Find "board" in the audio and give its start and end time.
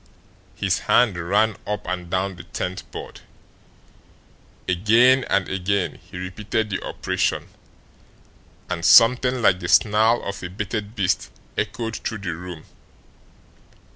2.89-3.21